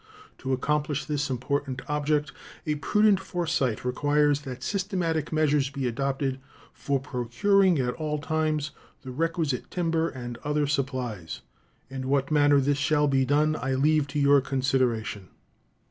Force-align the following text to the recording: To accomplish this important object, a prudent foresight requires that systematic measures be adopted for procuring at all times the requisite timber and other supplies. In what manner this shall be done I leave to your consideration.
To 0.39 0.51
accomplish 0.51 1.05
this 1.05 1.29
important 1.29 1.83
object, 1.87 2.31
a 2.65 2.73
prudent 2.73 3.19
foresight 3.19 3.85
requires 3.85 4.41
that 4.41 4.63
systematic 4.63 5.31
measures 5.31 5.69
be 5.69 5.85
adopted 5.85 6.39
for 6.73 6.99
procuring 6.99 7.77
at 7.77 7.93
all 7.93 8.17
times 8.17 8.71
the 9.03 9.11
requisite 9.11 9.69
timber 9.69 10.09
and 10.09 10.39
other 10.43 10.65
supplies. 10.65 11.41
In 11.87 12.07
what 12.09 12.31
manner 12.31 12.59
this 12.59 12.79
shall 12.79 13.07
be 13.07 13.25
done 13.25 13.55
I 13.55 13.75
leave 13.75 14.07
to 14.07 14.19
your 14.19 14.41
consideration. 14.41 15.27